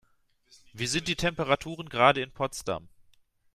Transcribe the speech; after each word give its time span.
Wie 0.73 0.87
sind 0.87 1.07
die 1.07 1.15
Temperaturen 1.15 1.87
gerade 1.87 2.23
in 2.23 2.31
Potsdam? 2.31 2.87